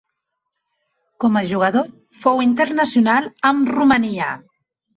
Com 1.23 1.37
a 1.41 1.43
jugador 1.51 1.91
fou 2.23 2.43
internacional 2.47 3.31
amb 3.53 3.73
Romania. 3.79 4.35